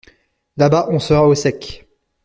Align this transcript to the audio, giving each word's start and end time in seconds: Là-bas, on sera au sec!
Là-bas, 0.57 0.87
on 0.89 0.97
sera 0.97 1.27
au 1.27 1.35
sec! 1.35 1.87